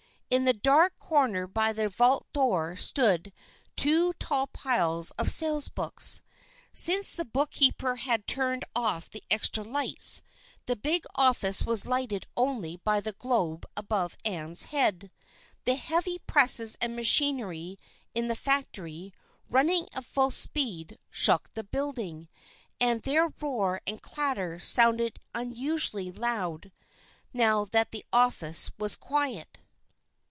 [0.33, 3.33] In the dark corner by the vault door stood
[3.75, 6.21] two tall piles of sales books.
[6.71, 10.21] Since the bookkeeper had turned off the extra lights,
[10.67, 15.11] the big office was lighted only by the globe above Ann's head.
[15.65, 17.75] The heavy presses and machinery
[18.15, 19.11] in the factory,
[19.49, 22.29] running at full speed, shook the building,
[22.79, 26.71] and their roar and clatter sounded unusually loud
[27.33, 29.57] now that the office was quiet.